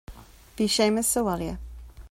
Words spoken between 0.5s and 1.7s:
Bhí Séamus sa bhaile